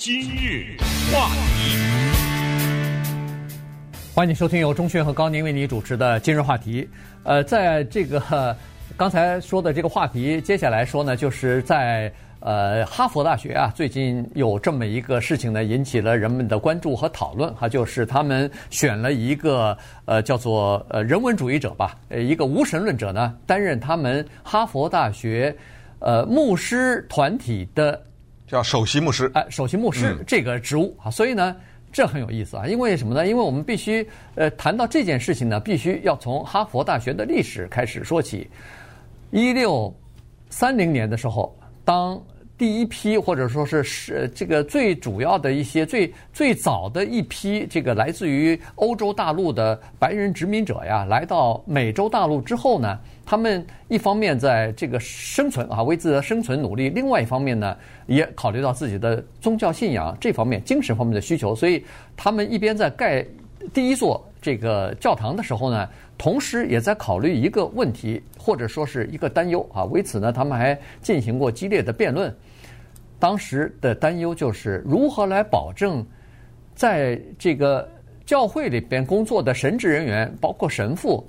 [0.00, 0.76] 今日
[1.12, 1.76] 话题，
[4.14, 6.88] 欢迎收听由钟迅和高宁为你主持的今日话题。
[7.24, 8.56] 呃，在这个
[8.96, 17.52] 刚才说的这个话题，接下来说呢，就是在呃哈佛大学啊，最近有这么一个事情呢，引起了人们的关注和讨论。
[17.56, 25.52] 哈，就是他们选了一个呃叫做呃人文主义者吧，呃一个无神论者呢，担任他们哈佛大学
[25.98, 28.00] 呃牧师团体的。
[28.48, 31.54] 叫首席牧师，哎，首席牧师这个职务啊，所以呢，
[31.92, 33.26] 这很有意思啊，因为什么呢？
[33.26, 38.48] 因为我们必须呃谈到这件事情呢，必须要从哈佛大学的历史开始说起。
[39.30, 39.94] 一六
[40.48, 42.18] 三零年的时候，当
[42.58, 57.76] 第一批或者说是是这个最主要的一些最最早的一批这个来自于欧洲大陆的白人殖民者呀，来到美洲大陆之后呢，他们一方面在这个生存啊，为自己的生存努力；另外一方面呢，
[58.06, 61.54] 也考虑到自己的宗教信仰这方面、精神方面的需求。
[61.54, 61.84] 所以，
[62.16, 63.24] 他们一边在盖
[63.72, 69.84] 第一座这个教堂的时候呢，同时也在考虑一个问题，或者说是一个担忧啊。
[69.84, 72.34] 为此呢，他们还进行过激烈的辩论。
[73.18, 76.04] 当时的担忧就是如何来保证，
[76.74, 77.88] 在这个
[78.24, 81.26] 教会里边工作的神职人员，包括神父。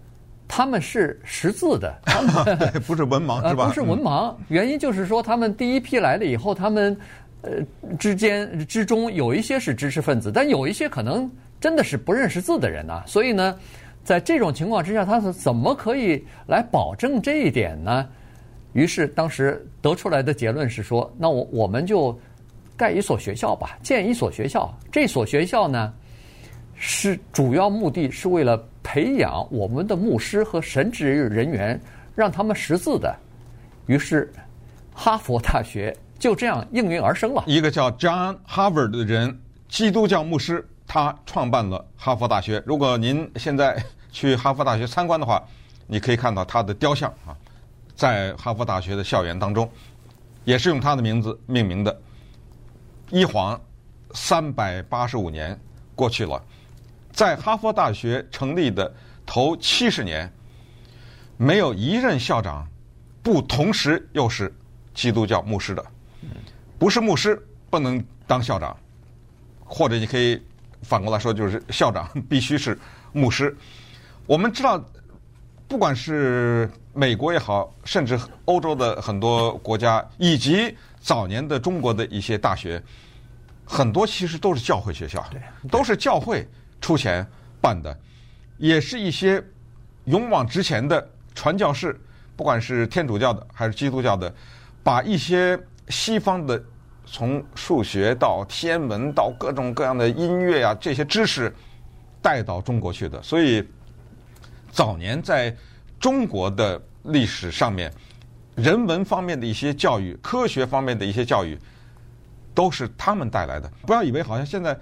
[0.52, 3.68] 他们是识字的，他 们不是文盲是吧？
[3.68, 6.98] 不是文盲，原因就是说，他们第一批来了以后，他们
[7.44, 7.52] 呃
[8.00, 11.30] 之间之中有一些是知识分子，但有一些可能
[11.62, 13.03] 真的是不认识字的人呐。
[13.06, 13.56] 所以呢，
[14.03, 18.09] 在这种情况之下，他是怎么可以来保证这一点呢？
[18.73, 22.17] 于是当时得出来的结论是说，那我我们就
[22.78, 24.72] 盖一所学校吧，建一所学校。
[24.92, 25.94] 这所学校呢，
[26.75, 31.80] 是主要目的是为了培养我们的牧师和神职人员，
[32.16, 33.16] 让他们识字的。
[33.88, 34.31] 于是，
[34.94, 37.44] 哈佛大学就这样应运而生了。
[37.47, 42.62] 一个叫 John Harvard 的人，基督教牧师，他创办了哈佛大学。
[42.66, 45.44] 如果您现在去哈佛大学参观的话，
[45.88, 47.36] 你可以看到他的雕像啊，
[48.00, 49.70] 在哈佛大学的校园当中，
[50.46, 52.02] 也是用他的名字命名的。
[53.10, 53.60] 一晃
[54.14, 55.60] 三百八十五年
[55.96, 56.42] 过去了。
[57.12, 58.90] 在哈佛大学成立的
[59.26, 60.32] 头七十年，
[61.36, 62.66] 没有一任校长
[63.22, 64.56] 不同时又是
[64.94, 65.86] 基督教牧师的。
[66.78, 68.78] 不是牧师不能当校长，
[69.66, 70.42] 或者你可以
[70.84, 72.80] 反过来说，就是校长必须是
[73.12, 73.54] 牧师。
[74.26, 74.81] 我们知道，
[75.69, 82.84] 不管是美国也好，甚至欧洲的很多国家，以及早年的中国的一些大学，
[83.63, 85.25] 很多其实都是教会学校，
[85.72, 86.46] 都是教会。
[86.81, 87.28] 出钱
[87.59, 87.94] 办的，
[88.57, 89.44] 也是一些
[90.06, 92.00] 勇往直前的传教士，
[92.38, 94.34] 不管是天主教的还是基督教的，
[94.81, 95.59] 把一些
[95.90, 96.63] 西方的
[97.06, 101.53] 从数学到天文到各种各样的音乐啊这些知识
[102.22, 103.22] 带到中国去的。
[103.22, 103.62] 所以
[104.72, 105.56] 早年在
[106.00, 107.91] 中国的历史上面，
[108.56, 111.57] 人文方面的一些教育、科学方面的一些教育，
[112.53, 113.72] 都是他们带来的。
[113.85, 114.78] 不要以为好像现在。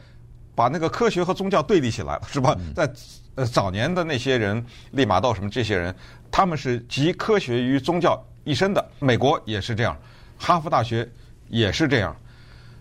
[0.57, 2.57] 把那个科学和宗教对立起来了，是吧？
[2.75, 2.91] 在
[3.35, 5.95] 呃早年的那些人，利玛窦什么这些人，
[6.31, 8.83] 他们是集科学与宗教一身的。
[8.97, 9.95] 美国也是这样，
[10.39, 11.07] 哈佛大学
[11.47, 12.15] 也是这样。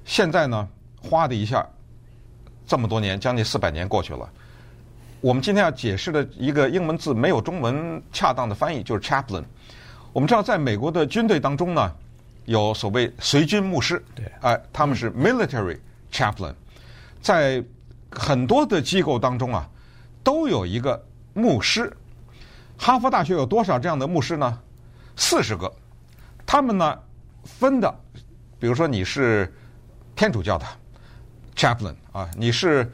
[0.06, 0.66] 现在呢，
[1.02, 1.68] 哗的一下，
[2.66, 4.26] 这么多年，将近四百年过去了。
[5.20, 9.42] 我们今天要解释的一个英文字没有中文恰当的翻译，就是 chaplain。
[10.12, 11.92] 我们知道，在美国的军队当中呢，
[12.44, 15.78] 有所谓随军牧师，对，哎，他们是 military
[16.12, 16.54] chaplain。
[17.20, 17.64] 在
[18.10, 19.68] 很多的机构当中啊，
[20.22, 21.02] 都有一个
[21.34, 21.90] 牧师。
[22.78, 24.58] 哈佛大学有多少这样的牧师呢？
[25.16, 25.72] 四十个。
[26.44, 26.98] 他们呢
[27.42, 27.92] 分的，
[28.60, 29.52] 比如说你是
[30.14, 30.64] 天主教的
[31.56, 32.90] chaplain 啊，你是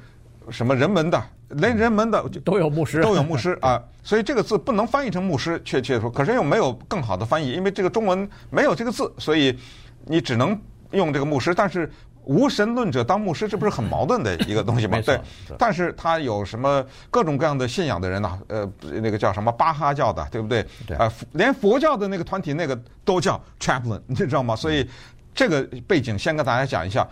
[0.51, 1.23] 什么人文的，
[1.53, 3.83] 连人们的都有牧师，都有牧师 啊。
[4.03, 9.57] 所以这个字不能翻译成牧师，确切说，可是又没有更好的翻译，因为这个中文没有这个字，所以
[10.05, 10.59] 你只能
[10.91, 11.55] 用这个牧师。
[11.55, 11.91] 但是。
[12.25, 14.97] 无神论者当牧师，这不是很矛盾的一个东西吗？
[15.05, 15.21] 对，
[15.59, 18.39] 但是他有什么各种各样的信仰的人呢？
[18.47, 20.65] 呃，那个叫什么巴哈教的，对不对？
[20.87, 20.97] 对。
[20.99, 24.55] 啊，连佛教的那个团体那个都叫 chaplain，你知道吗？
[24.55, 24.89] 所以
[25.35, 27.05] 这个背景先跟大家讲一下，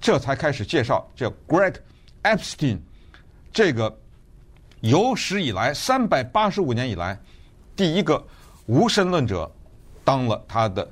[0.00, 1.74] 这才开始介绍叫 Greg
[2.24, 2.78] Epstein，
[3.58, 3.92] 这个
[4.82, 7.18] 有史以来三百八十五年以来
[7.74, 8.24] 第一个
[8.66, 9.50] 无神论者
[10.04, 10.88] 当了他的。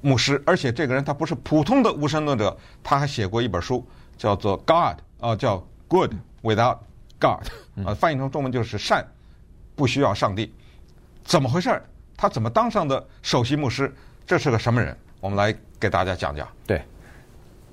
[0.00, 3.84] 牧师，而且这个人他不是普通的无神论者，他还写过一本书，
[4.16, 5.58] 叫做《God》啊，叫
[5.88, 6.12] 《Good
[6.44, 6.78] Without
[7.18, 7.48] God》
[7.84, 9.04] 啊，翻译成中文就是“善
[9.74, 10.54] 不需要上帝”。
[11.24, 11.82] 怎么回事？
[12.16, 13.92] 他怎么当上的首席牧师？
[14.24, 14.96] 这是个什么人？
[15.18, 16.46] 我们来给大家讲讲。
[16.64, 16.80] 对，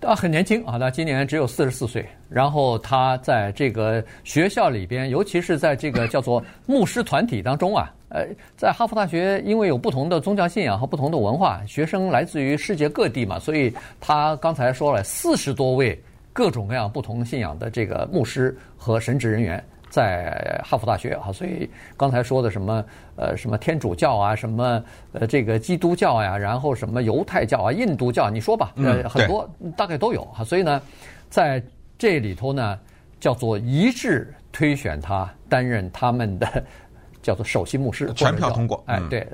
[0.02, 2.06] 啊，很年轻啊，他今年只有四十四岁。
[2.30, 8.26] 然后他在这个学校里边，尤其是在这个叫做牧师团体当中啊，呃，
[8.56, 16.00] 在哈佛大学，因为有不同的宗教信仰和不同的文化，学生来自于世界各地嘛，所以他刚才说了四十多位
[16.34, 19.64] 各种各样不同信仰的这个牧师和神职人员。
[19.92, 22.82] 在哈佛大学啊，所以刚才说的什么
[23.18, 30.46] 呃什么天主教啊，什么呃这个基督教呀，然后什么犹太教啊、印度教，你说吧，呃很多大概都有哈。
[30.46, 30.82] 所以呢，
[31.30, 31.62] 在
[31.98, 32.80] 这里头呢，
[33.20, 36.64] 叫做一致推选他担任他们的
[37.22, 38.82] 叫做首席牧师，全票通过。
[38.88, 39.28] 哎，对，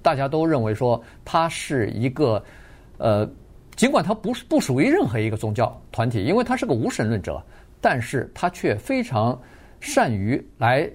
[0.00, 2.42] 大家都认为说他是一个
[2.96, 3.28] 呃，
[3.76, 7.42] 尽管他不是不属于任何一个宗教团体，因为他是个无神论者，
[7.78, 9.38] 但是他却非常。
[9.82, 10.88] 善于来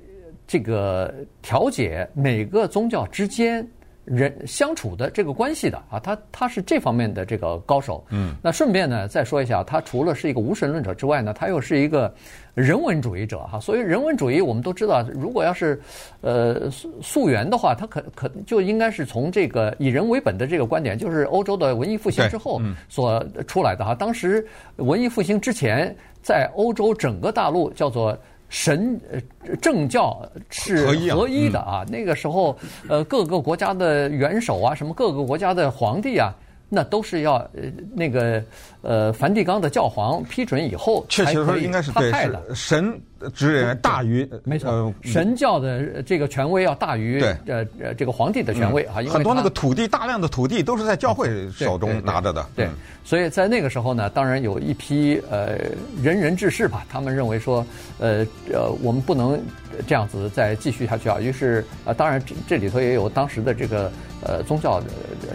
[0.48, 3.68] 这个调解每个宗教之间
[4.06, 8.02] 人相处的这个关系的啊，他他是这方面的这个高手。
[8.10, 12.16] 嗯，那顺便呢再说一下，他除了是一个无神论者之外呢，他又是一个
[12.54, 13.60] 人文主义者哈。
[13.60, 15.78] 所以人文主义我们都知道，如果要是
[16.22, 23.94] 呃溯源的话，他可可就应该是从这个以人为本的这个观点，就是欧洲的文艺复兴之后所出来的哈。
[23.94, 24.48] 当时
[24.78, 28.18] 文艺复兴之前，在欧洲整个大陆叫做。
[28.50, 32.58] 神呃政教是合一的啊，那个时候
[32.88, 36.34] 呃各个国家的元首啊，什么各个国家的皇帝啊。
[36.70, 37.64] 那都是要呃
[37.96, 38.44] 那个
[38.82, 43.02] 呃梵蒂冈的教皇批准以后才可以，确实说应该是对，是神
[43.34, 47.36] 职人大于没错，神教的这个权威要大于对。
[47.48, 52.68] 呃呃这个皇帝的权威啊，因为很多那个土地大量的土地都是在教会手中拿着的，对，
[53.04, 55.58] 所以在那个时候呢，当然有一批呃
[56.02, 57.66] 仁人志士吧，他们认为说
[58.00, 59.40] 呃呃我们不能
[59.88, 63.92] 这样子再继续下去啊，于是啊当然这这里头也有当时的这个。
[64.24, 64.88] 呃，宗教的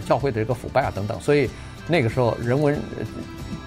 [0.05, 1.49] 教会的这个腐败啊等等，所以
[1.87, 2.77] 那个时候人文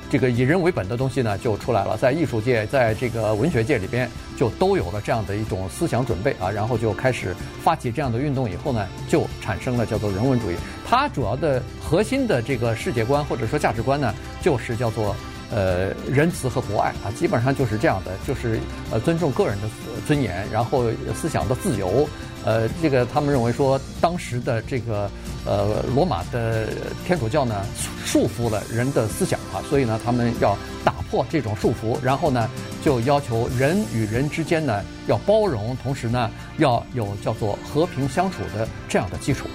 [0.08, 10.54] 这个以人为本的东西呢就出来了，在艺术界，在这个文学界里边就都有了这样的一种思想准备啊，然后就开始发起这样的运动以后呢，就产生了叫做人文主义。
[10.86, 15.14] 它主要的核心的这个世界观或者说价值观呢，就是叫做
[15.50, 18.58] 呃仁慈和博爱啊，基本上就是这样的，就是
[18.90, 19.68] 呃尊重个人的
[20.06, 20.84] 尊严，然后
[21.14, 22.08] 思想的自由。
[22.44, 25.10] 呃，这个他们认为说，当时的这个
[25.44, 26.68] 呃罗马的
[27.04, 27.64] 天主教呢，
[28.04, 32.48] 束缚了人的思想啊，所以呢，他们要打破这种束缚，然后呢，
[32.84, 39.48] 就要求人与人之间呢要包容，同时呢要有叫做和平相处的这样的基础。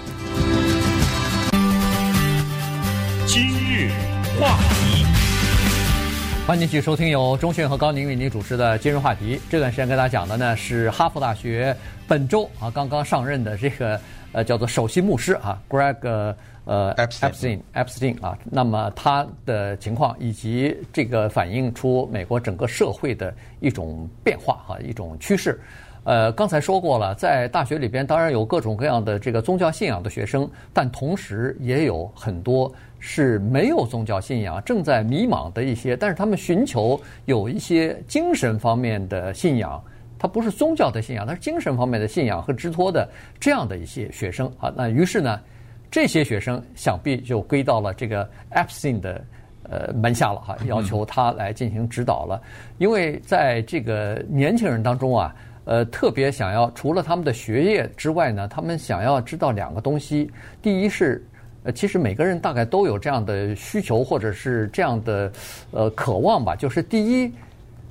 [6.48, 9.40] 欢迎继续收听由钟迅和高宁为您主持的今日话题。
[9.50, 11.74] 这段时间跟大家讲的呢是哈佛大学
[12.08, 13.98] 本周啊刚刚上任的这个
[14.34, 16.36] 呃叫做首席牧师啊 Greg
[16.66, 25.60] 呃 Epstein Epstein 啊，那么他的情况以及这个反映出美国整个社会的一种变化哈一种趋势。
[26.04, 39.84] 呃，刚才说过了，在大学里边当然有各种各样的这个宗教信仰的学生，但同时也有很多是没有宗教信仰、正在迷茫的一些，但是他们寻求有一些精神方面的信仰，
[40.18, 43.10] 它不是宗教的信仰，它是精神方面的信仰和支托的
[43.40, 44.72] 这样的一些学生啊。
[44.78, 45.42] 那于是呢，
[45.90, 49.22] 这些学生想必就归到了这个 Epstein 的
[49.64, 52.42] 呃门下了哈，要求他来进行指导了，
[52.78, 55.36] 因为在这个年轻人当中啊。
[55.64, 60.30] 呃，特别想要除了他们的学业之外呢，他们想要知道两个东西。
[60.60, 61.24] 第一是，
[61.64, 65.32] 呃，其实每个人大概都有这样的需求或者是这样的
[65.72, 66.56] 呃渴望吧。
[66.56, 67.32] 就是第一，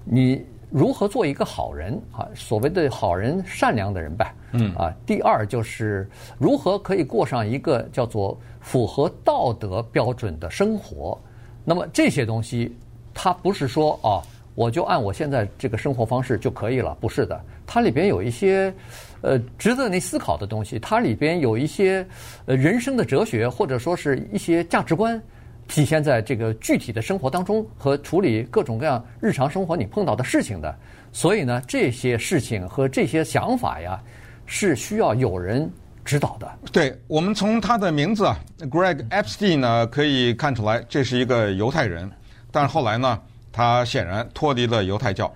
[0.05, 2.27] 你如何做一个好人啊？
[2.35, 4.35] 所谓的好人，善良的人呗。
[4.53, 4.75] 嗯。
[4.75, 6.09] 啊，第二就是
[6.39, 11.19] 如何可以过上一个叫做符合道德标准的生活。
[11.65, 12.77] 那么这些东西，
[13.15, 14.23] 它不是说啊。
[14.55, 18.75] 我就按我现在这个生活方式就可以了，不是的，它里边有一些，
[19.23, 22.07] 呃，值得你思考的东西，它里边有一些，
[22.47, 25.21] 呃，人生的哲学或者说是一些价值观，
[25.69, 30.75] 体现在这个具体的生活当中和处理各种各样日常生活你碰到的事情的。
[31.13, 33.99] 所以呢，这些事情和这些想法呀，
[34.47, 35.71] 是需要有人
[36.05, 36.51] 指导的。
[36.71, 38.39] 对，我们从他的名字啊
[38.69, 42.11] ，Greg Epstein 呢，可以看出来这是一个犹太人，
[42.51, 43.19] 但是后来呢。
[43.53, 45.33] 他显然脱离了犹太教，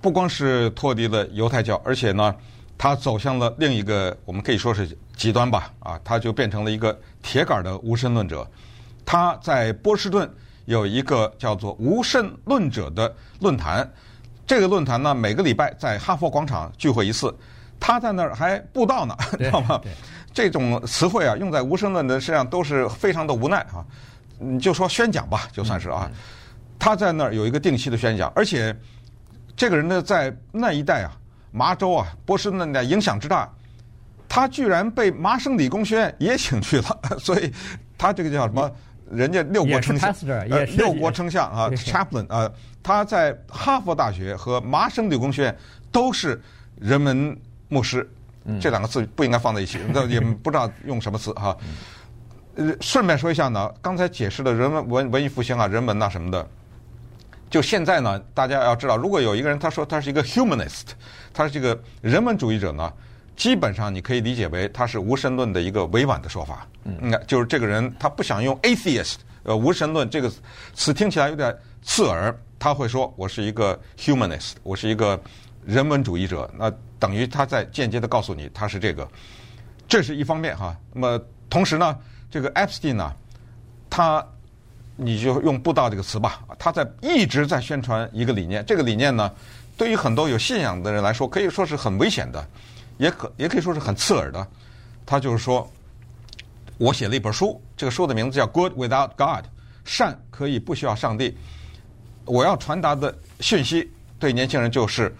[0.00, 2.34] 不光是脱离了犹太教，而且呢，
[2.76, 8.46] 他走向了另一个我们可以说是极端吧，啊，他就变成了一个铁杆的无神论者。
[9.04, 10.28] 他在波士顿
[10.64, 13.88] 有一个叫做“无神论者”的论坛，
[14.46, 17.34] 这个论坛呢，每个礼拜在哈佛广场聚会一次，
[17.80, 19.80] 他在那儿还布道呢，知道吗？
[20.32, 23.84] 这种词汇啊，用在无神论的身上都是非常的无奈啊。
[24.38, 26.10] 你就说宣讲吧，就算是啊。
[26.82, 28.76] 他在那儿有一个定期的宣讲，而且
[29.54, 31.12] 这个人呢，在那一带啊，
[31.52, 33.48] 麻州啊，波士顿的影响之大，
[34.28, 37.52] 他居然被麻省理工学院也请去了， 所以
[37.96, 38.68] 他这个叫什么？
[39.12, 40.12] 人家六国称相，
[40.50, 42.50] 呃，六国称相啊，Chaplain 啊，
[42.82, 45.56] 他在哈佛大学和麻省理工学院
[45.92, 46.42] 都是
[46.80, 48.10] 人文牧师，
[48.60, 51.56] 这两个字不应该放在一起，那 也不知道用什么词哈。
[52.56, 56.48] 呃，顺便说一下呢，刚才解释的人文文文艺复兴啊，人文呐什么的，
[57.52, 60.86] 就现在呢，大家要知道，如果有一个人他说他是一个 humanist，
[61.32, 62.90] 他是这个人文主义者呢。
[63.34, 70.30] 基本上你可以理解为他是无神论的一个委婉的说法，嗯，就是这个人他不想用 atheist，呃，无神论这个
[70.74, 75.20] 词听起来有点刺耳，他会说我是一个 humanist，我是一个
[75.64, 79.08] 人文主义者，那等于他在间接的告诉你他是这个，
[79.88, 80.76] 这是一方面哈。
[80.92, 81.98] 那么同时呢，
[82.30, 83.12] 这个 Epstein 呢，
[83.88, 84.24] 他
[84.96, 89.30] 你就用布道这个词吧，他在一直在宣传一个理念，这个理念呢，
[89.76, 92.46] 对于很多有信仰的人来说，可以说是很危险的。
[92.98, 94.46] 也可也可以说是很刺耳的，
[95.04, 95.68] 他就是说，
[96.78, 99.44] 我写了一本书，这个书的名字叫《Good Without God》，
[99.82, 101.36] 善可以不需要上帝。
[102.26, 105.12] 我要传达的讯息对年轻人就是，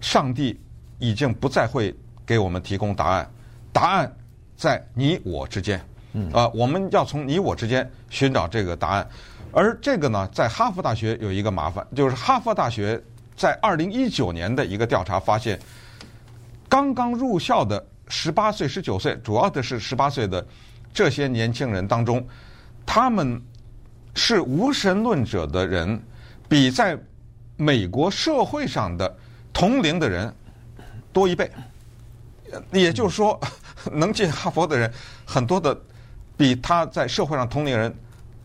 [0.00, 0.60] 上帝
[0.98, 1.94] 已经不再会
[2.26, 3.30] 给我们提供答案，
[3.72, 4.12] 答案
[4.56, 5.80] 在你我之间。
[6.32, 9.08] 啊，我们要从你我之间寻找这个答案。
[9.52, 13.02] 而这个呢，在哈佛大学有一个麻烦，就是哈佛大学
[13.36, 15.58] 在二零一九年的一个调查发现。
[16.66, 20.44] 刚刚入校的十八岁、十九岁，主要的是十八岁的
[20.92, 22.26] 这些年轻人当中，
[22.84, 23.40] 他们
[24.14, 26.02] 是无神论者的人，
[26.48, 26.98] 比在
[27.56, 29.16] 美国社会上的
[29.52, 30.34] 同龄的人
[31.12, 31.48] 多一倍。
[32.72, 33.40] 也就是说，
[33.92, 34.92] 能进哈佛的人，
[35.24, 35.80] 很多的
[36.36, 37.94] 比他在社会上同龄人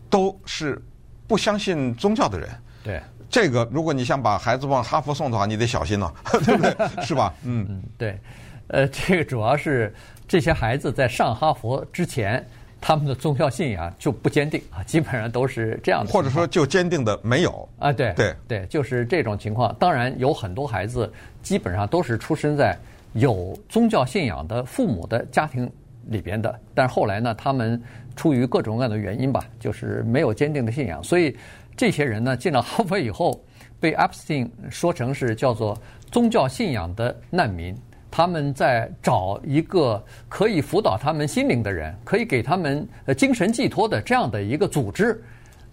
[0.08, 0.80] 都是
[1.26, 2.48] 不相信宗教的人。
[2.82, 3.00] 对。
[3.28, 6.12] 这个，如果你想把孩子往哈佛送的话，你得小心了，
[6.44, 6.74] 对不对？
[7.06, 7.32] 是吧？
[7.44, 8.18] 嗯嗯，对。
[8.66, 9.94] 呃，这个主要是
[10.26, 12.44] 这些孩子在上哈佛之前，
[12.80, 16.12] 他们的宗教信仰就不坚定啊，基本上都是这样的。
[16.12, 17.92] 或者说，就坚定的没有啊？
[17.92, 19.72] 对对对，就是这种情况。
[19.78, 22.76] 当然，有很多孩子基本上都是出生在
[23.12, 25.70] 有宗教信仰的父母的家庭
[26.10, 27.82] 里边的，但是后来呢，他们
[28.14, 31.34] 出于各种各样的原因吧，就是没有坚定的信仰，所以。
[31.76, 33.42] 这些人呢，进了哈佛以后，
[33.78, 37.74] 被 Epstein 说成是叫做宗教信仰的难民。
[38.10, 42.86] 他们在找一个可以辅导他们心灵的人，可以给他们
[43.16, 45.24] 精神寄托的这样的一个组织。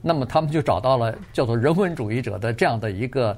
[0.02, 3.38] 那么他们就找到了叫做人文主义者的这样的一个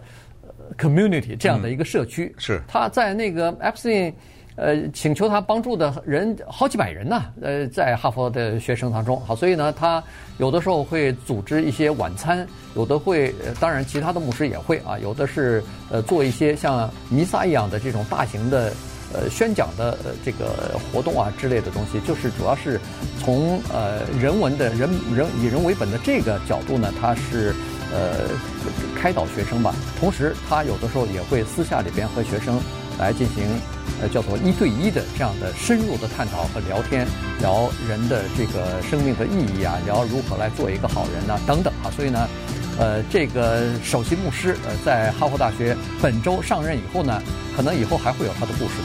[0.78, 2.32] community，这样的一个社区。
[2.38, 4.14] 嗯，是他在那个 Epstein。
[4.60, 10.04] 呃，请求他帮助的人好几百人呢，呃，在哈佛的学生当中，好，所以呢，他
[10.38, 18.74] 有的时候会组织一些晚餐，有的会，当然其他的牧师也会啊，有的是呃做一些像弥撒一样的这种大型的
[19.14, 22.78] 呃宣讲的呃这个活动啊之类的东西，就是主要是
[23.18, 27.56] 从呃人文的人人以人为本的这个角度呢，他是
[27.94, 28.28] 呃
[28.94, 32.60] 开导学生吧，同时他有的时候也会私下里边和学生
[33.00, 33.46] 来进行。
[34.02, 37.08] 呃，叫做一对一的这样的深入的探讨和聊天，
[37.40, 41.92] 聊人的这个生命的意义啊，聊如何来做一个好人呐、等等啊。
[41.96, 42.28] 所以呢，
[42.78, 47.22] 呃，这个首席牧师呃，在哈佛大学本周上任以后呢，
[47.56, 48.76] 可能以后还会有他的故事。